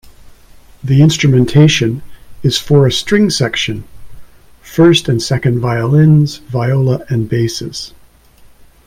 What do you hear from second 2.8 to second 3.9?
a string section: